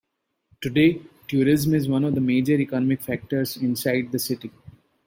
Today, 0.61 0.99
tourism 1.27 1.75
is 1.75 1.87
one 1.87 2.03
of 2.05 2.15
the 2.15 2.21
major 2.21 2.53
economic 2.53 3.03
factors 3.03 3.55
inside 3.55 4.11
the 4.11 4.17
city. 4.17 4.49